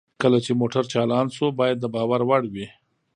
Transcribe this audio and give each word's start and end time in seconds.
کله 0.21 0.37
چې 0.45 0.51
موټر 0.61 0.83
چالان 0.93 1.27
شو 1.35 1.45
باید 1.59 1.77
د 1.79 1.85
باور 1.95 2.21
وړ 2.29 2.43
وي 2.53 2.67